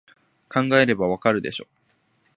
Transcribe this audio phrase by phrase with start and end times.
[0.49, 1.67] 考えればわかるでしょ